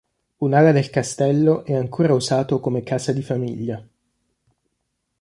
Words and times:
Un’ala 0.39 0.71
del 0.71 0.89
castello 0.89 1.63
è 1.63 1.75
ancora 1.75 2.15
usato 2.15 2.59
come 2.59 2.81
casa 2.81 3.11
di 3.11 3.21
famiglia. 3.21 3.87